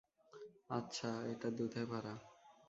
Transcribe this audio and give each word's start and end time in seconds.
আচ্ছা, 0.69 1.09
এটা 1.25 1.49
দুধে 1.51 1.83
ভরা। 1.85 2.15